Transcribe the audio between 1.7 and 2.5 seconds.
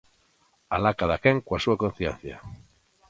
conciencia!